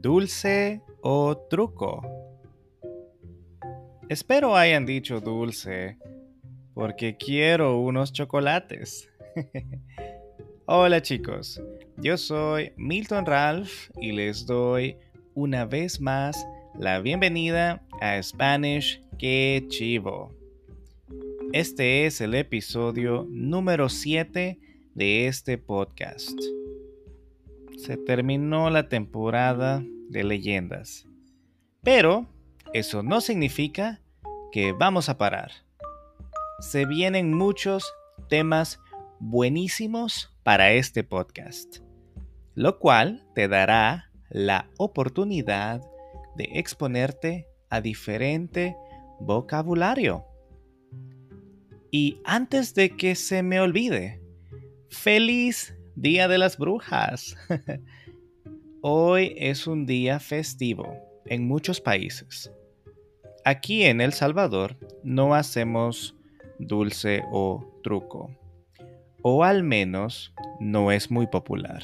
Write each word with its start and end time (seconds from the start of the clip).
¿Dulce 0.00 0.80
o 1.02 1.36
truco? 1.36 2.00
Espero 4.08 4.56
hayan 4.56 4.86
dicho 4.86 5.20
dulce 5.20 5.98
porque 6.72 7.18
quiero 7.18 7.78
unos 7.78 8.10
chocolates. 8.10 9.10
Hola 10.64 11.02
chicos, 11.02 11.62
yo 11.98 12.16
soy 12.16 12.72
Milton 12.78 13.26
Ralph 13.26 13.90
y 14.00 14.12
les 14.12 14.46
doy 14.46 14.96
una 15.34 15.66
vez 15.66 16.00
más 16.00 16.46
la 16.78 17.02
bienvenida 17.02 17.82
a 18.00 18.22
Spanish 18.22 19.02
Que 19.18 19.66
Chivo. 19.68 20.34
Este 21.52 22.06
es 22.06 22.22
el 22.22 22.34
episodio 22.36 23.26
número 23.28 23.90
7 23.90 24.58
de 24.94 25.26
este 25.26 25.58
podcast 25.58 26.40
se 27.80 27.96
terminó 27.96 28.68
la 28.68 28.88
temporada 28.90 29.82
de 30.10 30.24
leyendas. 30.24 31.06
Pero 31.82 32.26
eso 32.72 33.02
no 33.02 33.20
significa 33.20 34.00
que 34.52 34.72
vamos 34.72 35.08
a 35.08 35.16
parar. 35.16 35.52
Se 36.60 36.84
vienen 36.84 37.32
muchos 37.32 37.92
temas 38.28 38.80
buenísimos 39.18 40.36
para 40.42 40.72
este 40.72 41.04
podcast, 41.04 41.78
lo 42.54 42.78
cual 42.78 43.26
te 43.34 43.48
dará 43.48 44.10
la 44.28 44.68
oportunidad 44.76 45.80
de 46.36 46.48
exponerte 46.54 47.46
a 47.70 47.80
diferente 47.80 48.76
vocabulario. 49.20 50.24
Y 51.90 52.20
antes 52.24 52.74
de 52.74 52.96
que 52.96 53.14
se 53.14 53.42
me 53.42 53.60
olvide, 53.60 54.20
feliz 54.88 55.74
Día 55.96 56.28
de 56.28 56.38
las 56.38 56.56
Brujas. 56.56 57.36
Hoy 58.82 59.34
es 59.36 59.66
un 59.66 59.84
día 59.84 60.18
festivo 60.20 60.96
en 61.26 61.46
muchos 61.46 61.82
países. 61.82 62.50
Aquí 63.44 63.84
en 63.84 64.00
El 64.00 64.14
Salvador 64.14 64.78
no 65.04 65.34
hacemos 65.34 66.16
dulce 66.58 67.22
o 67.30 67.78
truco, 67.82 68.30
o 69.20 69.44
al 69.44 69.64
menos 69.64 70.32
no 70.60 70.92
es 70.92 71.10
muy 71.10 71.26
popular. 71.26 71.82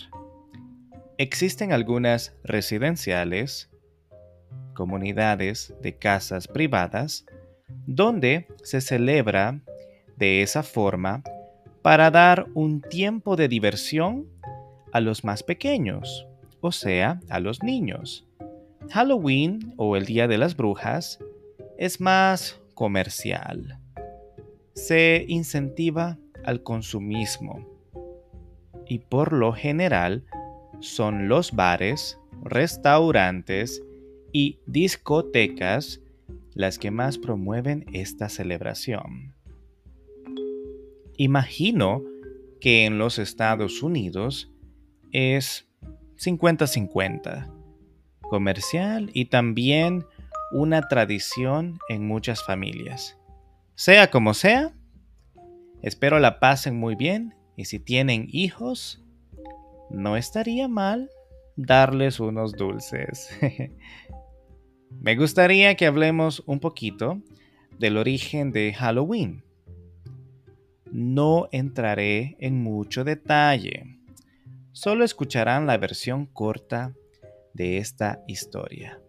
Existen 1.19 1.71
algunas 1.71 2.35
residenciales, 2.43 3.69
comunidades 4.73 5.75
de 5.83 5.99
casas 5.99 6.49
privadas, 6.49 7.27
donde 7.87 8.49
se 8.63 8.81
celebra 8.81 9.61
de 10.17 10.41
esa 10.41 10.63
forma 10.63 11.23
para 11.83 12.11
dar 12.11 12.47
un 12.55 12.81
tiempo 12.81 13.37
de 13.37 13.49
diversión 13.49 14.27
a 14.95 15.01
los 15.01 15.25
más 15.25 15.43
pequeños, 15.43 16.27
o 16.67 16.73
sea, 16.73 17.21
a 17.29 17.41
los 17.41 17.63
niños. 17.63 18.27
Halloween 18.91 19.73
o 19.77 19.97
el 19.97 20.05
Día 20.05 20.29
de 20.29 20.39
las 20.39 20.57
Brujas 20.57 21.19
es 21.79 22.01
más 22.01 22.61
comercial. 22.75 23.79
Se 24.75 25.25
incentiva 25.29 26.19
al 26.45 26.63
consumismo 26.63 27.67
y 28.87 28.99
por 28.99 29.33
lo 29.33 29.53
general 29.53 30.25
son 30.81 31.29
los 31.29 31.53
bares, 31.53 32.19
restaurantes 32.43 33.83
y 34.33 34.59
discotecas 34.67 36.01
las 36.55 36.79
que 36.79 36.91
más 36.91 37.19
promueven 37.19 37.87
esta 37.93 38.29
celebración. 38.29 39.35
Imagino 41.17 42.03
que 42.61 42.85
en 42.85 42.99
los 42.99 43.19
Estados 43.19 43.83
Unidos 43.83 44.53
es 45.13 45.66
50-50, 46.19 47.51
comercial 48.23 49.11
y 49.13 49.27
también 49.27 50.05
una 50.53 50.83
tradición 50.89 51.79
en 51.89 52.07
muchas 52.07 52.45
familias. 52.45 53.19
Sea 53.75 54.11
como 54.11 54.35
sea, 54.35 54.73
espero 55.83 56.19
la 56.19 56.41
pasen 56.41 56.79
muy 56.79 56.95
bien 56.95 57.35
y 57.57 57.67
si 57.67 57.79
tienen 57.79 58.27
hijos, 58.31 59.03
no 59.91 60.17
estaría 60.17 60.69
mal 60.69 61.11
darles 61.57 62.21
unos 62.21 62.53
dulces. 62.53 63.29
Me 65.01 65.17
gustaría 65.17 65.75
que 65.77 65.87
hablemos 65.87 66.43
un 66.47 66.61
poquito 66.61 67.21
del 67.79 67.97
origen 67.97 68.53
de 68.53 68.73
Halloween 68.73 69.47
no 70.97 71.49
entraré 71.53 72.37
en 72.41 72.63
mucho 72.63 73.05
detalle. 73.05 73.96
Solo 74.77 75.07
escucharán 75.07 75.67
la 75.67 75.79
versión 75.79 76.27
corta 76.27 76.93
de 77.55 77.79
esta 77.79 78.23
historia. 78.27 79.01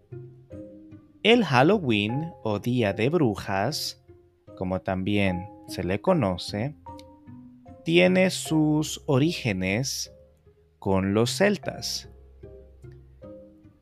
El 1.23 1.43
Halloween 1.43 2.31
o 2.41 2.59
Día 2.59 2.93
de 2.93 3.09
Brujas, 3.09 4.01
como 4.55 4.79
también 4.79 5.49
se 5.67 5.83
le 5.83 5.99
conoce, 5.99 6.73
tiene 7.83 8.29
sus 8.29 9.03
orígenes 9.07 10.13
con 10.79 11.13
los 11.13 11.35
celtas. 11.35 12.09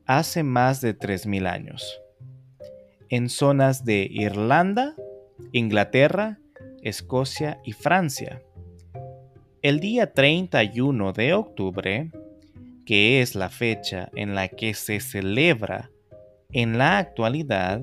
Hace 0.06 0.42
más 0.42 0.80
de 0.80 0.98
3.000 0.98 1.48
años. 1.48 2.02
En 3.10 3.28
zonas 3.28 3.84
de 3.84 4.08
Irlanda, 4.10 4.96
Inglaterra 5.52 6.40
Escocia 6.82 7.60
y 7.64 7.74
Francia. 7.74 8.42
El 9.66 9.80
día 9.80 10.12
31 10.12 11.12
de 11.12 11.34
octubre, 11.34 12.12
que 12.84 13.20
es 13.20 13.34
la 13.34 13.48
fecha 13.48 14.08
en 14.14 14.36
la 14.36 14.46
que 14.46 14.74
se 14.74 15.00
celebra 15.00 15.90
en 16.52 16.78
la 16.78 16.98
actualidad, 16.98 17.82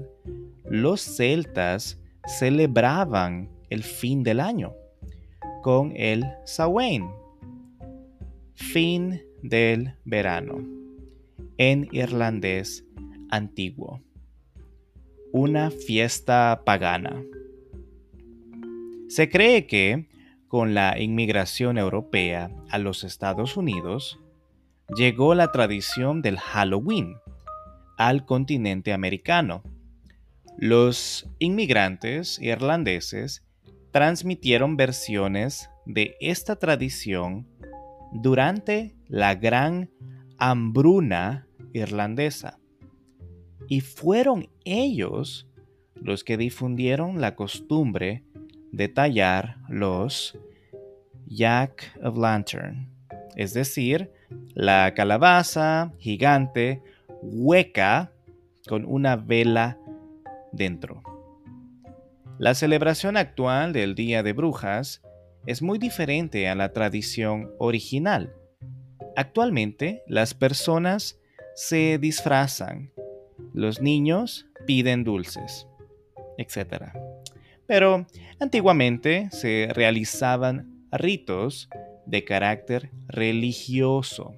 los 0.63 1.01
celtas 1.01 1.99
celebraban 2.25 3.49
el 3.69 3.83
fin 3.83 4.23
del 4.23 4.39
año 4.39 4.73
con 5.61 5.91
el 5.97 6.23
Samhain, 6.45 7.09
fin 8.53 9.21
del 9.41 9.93
verano, 10.05 10.65
en 11.57 11.89
irlandés 11.91 12.85
antiguo, 13.29 14.01
una 15.33 15.69
fiesta 15.69 16.61
pagana. 16.65 17.21
Se 19.09 19.27
cree 19.29 19.67
que, 19.67 20.07
con 20.53 20.75
la 20.75 20.99
inmigración 20.99 21.79
europea 21.79 22.51
a 22.69 22.77
los 22.77 23.03
Estados 23.03 23.57
Unidos, 23.57 24.19
llegó 24.95 25.33
la 25.33 25.51
tradición 25.51 26.21
del 26.21 26.37
Halloween 26.37 27.15
al 27.97 28.23
continente 28.27 28.93
americano. 28.93 29.63
Los 30.55 31.27
inmigrantes 31.39 32.37
irlandeses 32.39 33.43
transmitieron 33.89 34.77
versiones 34.77 35.71
de 35.87 36.17
esta 36.19 36.55
tradición 36.57 37.47
durante 38.11 38.95
la 39.07 39.33
gran 39.33 39.89
hambruna 40.37 41.47
irlandesa. 41.73 42.59
Y 43.67 43.81
fueron 43.81 44.49
ellos 44.65 45.47
los 45.95 46.23
que 46.23 46.37
difundieron 46.37 47.21
la 47.21 47.35
costumbre 47.35 48.23
detallar 48.73 49.57
los 49.69 50.37
Jack 51.27 51.97
of 52.03 52.17
Lantern, 52.17 52.89
es 53.35 53.53
decir, 53.53 54.11
la 54.55 54.93
calabaza 54.95 55.93
gigante 55.99 56.81
hueca 57.21 58.11
con 58.67 58.83
una 58.85 59.15
vela 59.15 59.77
dentro. 60.51 61.03
La 62.39 62.55
celebración 62.55 63.15
actual 63.15 63.73
del 63.73 63.93
Día 63.95 64.23
de 64.23 64.33
Brujas 64.33 65.01
es 65.45 65.61
muy 65.61 65.77
diferente 65.77 66.49
a 66.49 66.55
la 66.55 66.73
tradición 66.73 67.51
original. 67.59 68.33
Actualmente 69.15 70.03
las 70.07 70.33
personas 70.33 71.19
se 71.55 71.99
disfrazan, 71.99 72.91
los 73.53 73.81
niños 73.81 74.47
piden 74.65 75.03
dulces, 75.03 75.67
etc 76.39 77.12
pero 77.67 78.05
antiguamente 78.39 79.29
se 79.31 79.69
realizaban 79.73 80.87
ritos 80.91 81.69
de 82.05 82.23
carácter 82.23 82.91
religioso. 83.07 84.35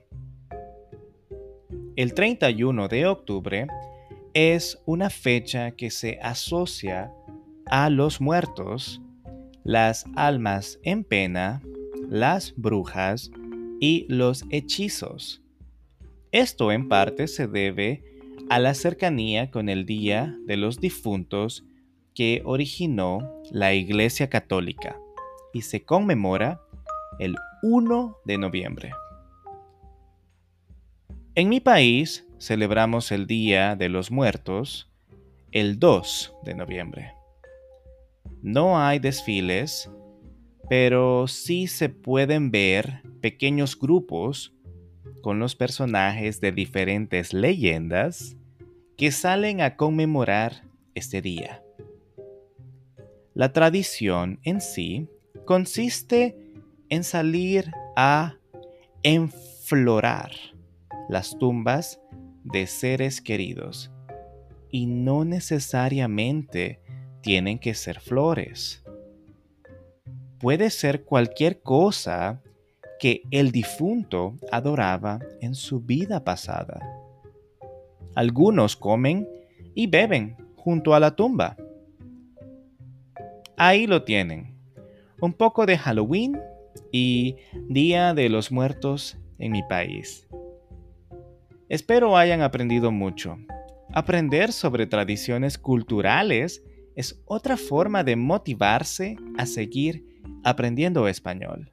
El 1.95 2.13
31 2.13 2.88
de 2.88 3.06
octubre 3.07 3.68
es 4.33 4.77
una 4.86 5.10
fecha 5.10 5.72
que 5.72 5.89
se 5.89 6.19
asocia 6.22 7.12
a 7.68 7.89
los 7.89 8.19
muertos, 8.19 9.01
las 9.63 10.06
almas 10.16 10.80
en 10.83 11.04
pena, 11.04 11.62
las 12.10 12.54
brujas 12.57 13.31
y 13.80 14.06
los 14.10 14.44
hechizos. 14.50 15.42
Esto 16.31 16.72
en 16.72 16.89
parte 16.89 17.27
se 17.27 17.48
debe 17.48 18.04
a 18.50 18.60
la 18.60 18.74
cercanía 18.74 19.50
con 19.50 19.69
el 19.69 19.86
Día 19.86 20.38
de 20.45 20.57
los 20.57 20.80
Difuntos 20.80 21.63
que 22.15 22.41
originó 22.45 23.41
la 23.51 23.73
Iglesia 23.73 24.29
Católica 24.29 24.97
y 25.53 25.62
se 25.62 25.83
conmemora 25.83 26.62
el 27.19 27.35
1 27.62 28.17
de 28.25 28.38
noviembre. 28.38 28.91
En 31.35 31.50
mi 31.50 31.59
país 31.59 32.25
celebramos 32.39 33.12
el 33.12 33.27
Día 33.27 33.75
de 33.75 33.89
los 33.89 34.09
Muertos 34.09 34.89
el 35.51 35.77
2 35.77 36.33
de 36.44 36.56
noviembre. 36.56 37.13
No 38.41 38.79
hay 38.79 39.00
desfiles, 39.00 39.89
pero 40.69 41.27
sí 41.27 41.67
se 41.67 41.89
pueden 41.89 42.51
ver 42.51 43.01
pequeños 43.21 43.77
grupos 43.77 44.53
con 45.21 45.39
los 45.39 45.56
personajes 45.56 46.39
de 46.39 46.51
diferentes 46.51 47.33
leyendas 47.33 48.38
que 48.97 49.12
salen 49.12 49.59
a 49.59 49.75
conmemorar 49.75 50.63
este 50.94 51.21
día. 51.21 51.64
La 53.36 53.52
tradición 53.52 54.40
en 54.44 54.62
sí 54.62 55.10
consiste 55.44 56.38
en 56.88 57.04
salir 57.04 57.70
a 57.98 58.38
enflorar 59.04 60.32
las 61.10 61.38
tumbas 61.38 62.00
de 62.46 62.66
seres 62.66 63.22
queridos 63.22 63.92
y 64.70 64.86
no 64.86 65.26
necesariamente 65.26 66.80
tienen 67.20 67.60
que 67.60 67.74
ser 67.74 68.00
flores. 68.00 68.86
Puede 70.40 70.70
ser 70.70 71.04
cualquier 71.04 71.62
cosa 71.62 72.42
que 73.02 73.24
el 73.32 73.52
difunto 73.52 74.38
adoraba 74.50 75.20
en 75.42 75.56
su 75.56 75.82
vida 75.82 76.24
pasada. 76.24 76.80
Algunos 78.16 78.78
comen 78.78 79.28
y 79.74 79.88
beben 79.88 80.38
junto 80.56 80.96
a 80.96 81.02
la 81.02 81.18
tumba. 81.18 81.58
Ahí 83.57 83.88
lo 83.88 84.04
tienen. 84.04 84.54
Un 85.22 85.31
poco 85.31 85.66
de 85.66 85.78
Halloween 85.78 86.38
y 86.92 87.38
Día 87.69 88.13
de 88.13 88.28
los 88.28 88.52
Muertos 88.52 89.18
en 89.40 89.54
mi 89.54 89.63
país. 89.63 90.28
Espero 91.69 92.18
hayan 92.18 92.42
aprendido 92.42 92.92
mucho. 92.92 93.38
Aprender 93.94 94.52
sobre 94.52 94.88
tradiciones 94.88 95.57
culturales 95.57 96.63
es 96.96 97.22
otra 97.25 97.56
forma 97.56 98.04
de 98.04 98.18
motivarse 98.18 99.16
a 99.38 99.46
seguir 99.46 100.06
aprendiendo 100.44 101.08
español. 101.08 101.72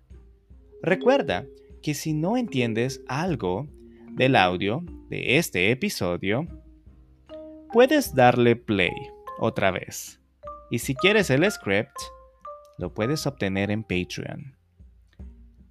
Recuerda 0.82 1.46
que 1.82 1.94
si 1.94 2.12
no 2.12 2.36
entiendes 2.36 3.02
algo 3.08 3.66
del 4.12 4.36
audio 4.36 4.84
de 5.08 5.36
este 5.38 5.72
episodio, 5.72 6.46
puedes 7.72 8.14
darle 8.14 8.54
play 8.54 8.94
otra 9.38 9.72
vez. 9.72 10.21
Y 10.72 10.78
si 10.78 10.94
quieres 10.94 11.28
el 11.28 11.48
script, 11.50 11.94
lo 12.78 12.94
puedes 12.94 13.26
obtener 13.26 13.70
en 13.70 13.82
Patreon. 13.82 14.56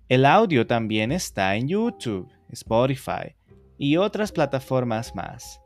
El 0.07 0.27
audio 0.27 0.67
también 0.67 1.11
está 1.11 1.55
en 1.55 1.67
YouTube, 1.67 2.31
Spotify 2.49 3.35
y 3.79 3.97
otras 3.97 4.31
plataformas 4.31 5.15
más. 5.15 5.59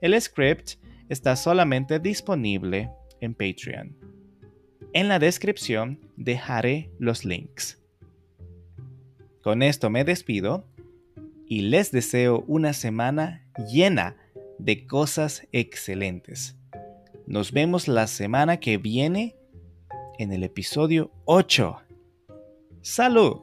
El 0.00 0.18
script 0.18 0.76
está 1.10 1.36
solamente 1.36 1.98
disponible 1.98 2.90
en 3.20 3.34
Patreon. 3.34 3.98
En 4.94 5.08
la 5.08 5.18
descripción 5.18 6.00
dejaré 6.16 6.90
los 6.98 7.26
links. 7.26 7.78
Con 9.42 9.62
esto 9.62 9.90
me 9.90 10.04
despido 10.04 10.64
y 11.46 11.60
les 11.68 11.92
deseo 11.92 12.44
una 12.46 12.72
semana 12.72 13.46
llena 13.70 14.16
de 14.58 14.86
cosas 14.86 15.46
excelentes. 15.52 16.56
Nos 17.30 17.52
vemos 17.52 17.86
la 17.86 18.08
semana 18.08 18.58
que 18.58 18.76
viene 18.76 19.36
en 20.18 20.32
el 20.32 20.42
episodio 20.42 21.12
8. 21.26 21.76
¡Salud! 22.82 23.38